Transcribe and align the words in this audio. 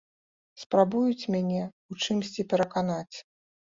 Спрабуюць 0.61 1.29
мяне 1.35 1.61
ў 1.65 1.93
чымсьці 2.07 2.47
пераканаць. 2.55 3.17